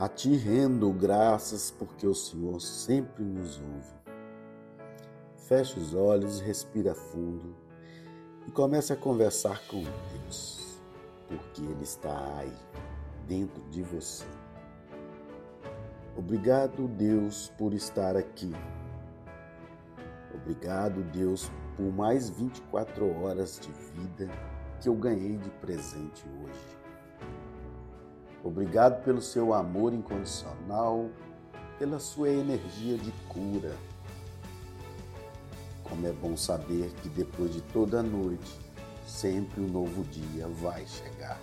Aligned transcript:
A 0.00 0.08
ti 0.08 0.34
rendo 0.34 0.90
graças 0.94 1.70
porque 1.70 2.06
o 2.06 2.14
Senhor 2.14 2.58
sempre 2.58 3.22
nos 3.22 3.60
ouve. 3.60 4.00
Feche 5.46 5.78
os 5.78 5.92
olhos, 5.92 6.40
respira 6.40 6.94
fundo 6.94 7.54
e 8.46 8.50
comece 8.50 8.94
a 8.94 8.96
conversar 8.96 9.60
com 9.66 9.82
Deus, 9.82 10.80
porque 11.28 11.60
Ele 11.60 11.82
está 11.82 12.34
aí, 12.38 12.56
dentro 13.28 13.62
de 13.64 13.82
você. 13.82 14.24
Obrigado, 16.16 16.88
Deus, 16.88 17.52
por 17.58 17.74
estar 17.74 18.16
aqui. 18.16 18.54
Obrigado, 20.34 21.02
Deus, 21.12 21.52
por 21.76 21.92
mais 21.92 22.30
24 22.30 23.22
horas 23.22 23.60
de 23.60 23.70
vida 23.70 24.30
que 24.80 24.88
eu 24.88 24.94
ganhei 24.94 25.36
de 25.36 25.50
presente 25.50 26.24
hoje. 26.42 26.79
Obrigado 28.42 29.04
pelo 29.04 29.20
seu 29.20 29.52
amor 29.52 29.92
incondicional, 29.92 31.10
pela 31.78 31.98
sua 31.98 32.30
energia 32.30 32.96
de 32.96 33.12
cura. 33.28 33.76
Como 35.84 36.06
é 36.06 36.12
bom 36.12 36.36
saber 36.36 36.90
que 37.02 37.08
depois 37.08 37.52
de 37.52 37.60
toda 37.60 38.00
a 38.00 38.02
noite, 38.02 38.58
sempre 39.06 39.60
um 39.60 39.66
novo 39.66 40.04
dia 40.04 40.46
vai 40.48 40.86
chegar. 40.86 41.38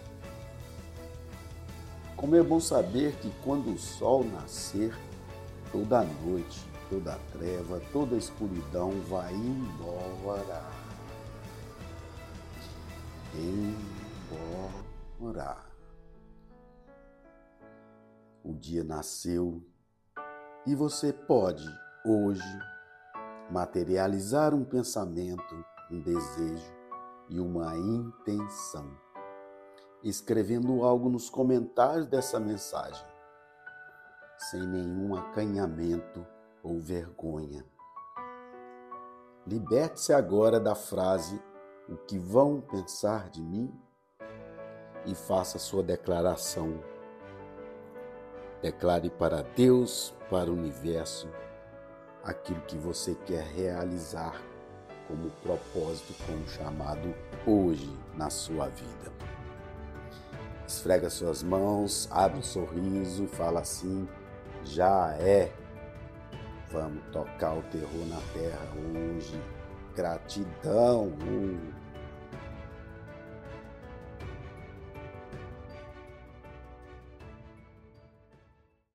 Como 2.15 2.35
é 2.35 2.41
bom 2.41 2.59
saber 2.59 3.13
que 3.17 3.31
quando 3.43 3.71
o 3.71 3.77
sol 3.77 4.23
nascer, 4.23 4.97
toda 5.71 5.99
a 5.99 6.03
noite, 6.03 6.65
toda 6.89 7.13
a 7.13 7.19
treva, 7.31 7.79
toda 7.93 8.15
a 8.15 8.17
escuridão 8.17 8.89
vai 9.07 9.35
embora. 9.35 10.63
Embora. 13.35 14.17
Dia 18.57 18.83
nasceu 18.83 19.63
e 20.65 20.73
você 20.73 21.13
pode, 21.13 21.63
hoje, 22.03 22.59
materializar 23.51 24.53
um 24.53 24.65
pensamento, 24.65 25.65
um 25.91 26.01
desejo 26.01 26.73
e 27.29 27.39
uma 27.39 27.77
intenção 27.77 29.07
escrevendo 30.03 30.83
algo 30.83 31.09
nos 31.09 31.29
comentários 31.29 32.07
dessa 32.07 32.39
mensagem, 32.39 33.05
sem 34.37 34.65
nenhum 34.65 35.15
acanhamento 35.15 36.25
ou 36.63 36.79
vergonha. 36.79 37.65
Liberte-se 39.45 40.13
agora 40.13 40.59
da 40.59 40.75
frase 40.75 41.41
o 41.87 41.95
que 41.95 42.17
vão 42.17 42.59
pensar 42.59 43.29
de 43.29 43.41
mim 43.41 43.71
e 45.05 45.15
faça 45.15 45.57
sua 45.57 45.83
declaração. 45.83 46.96
Declare 48.67 49.09
para 49.09 49.43
Deus, 49.55 50.13
para 50.29 50.51
o 50.51 50.53
universo, 50.53 51.29
aquilo 52.21 52.59
que 52.67 52.75
você 52.75 53.15
quer 53.25 53.45
realizar 53.55 54.41
como 55.07 55.29
propósito, 55.41 56.13
como 56.25 56.45
chamado 56.49 57.15
hoje 57.45 57.89
na 58.17 58.29
sua 58.29 58.67
vida. 58.67 59.09
Esfrega 60.67 61.09
suas 61.09 61.41
mãos, 61.41 62.09
abre 62.11 62.39
um 62.39 62.43
sorriso 62.43 63.25
fala 63.27 63.61
assim: 63.61 64.05
já 64.65 65.15
é. 65.17 65.49
Vamos 66.69 67.01
tocar 67.13 67.53
o 67.53 67.61
terror 67.71 68.05
na 68.09 68.19
terra 68.33 68.67
hoje. 68.75 69.41
Gratidão. 69.95 71.13